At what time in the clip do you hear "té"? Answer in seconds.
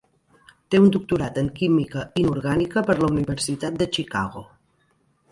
0.75-0.79